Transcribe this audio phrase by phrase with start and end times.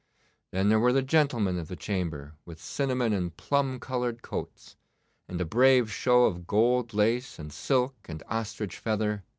[0.49, 4.75] Then there were the gentlemen of the chamber, with cinnamon and plum coloured coats,
[5.27, 9.23] and a brave show of gold lace and silk and ostrich feather.